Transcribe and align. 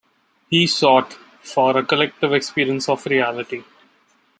He 0.49 0.65
sought 0.65 1.13
for 1.43 1.77
a 1.77 1.85
collective 1.85 2.33
experience 2.33 2.89
of 2.89 3.05
reality. 3.05 3.63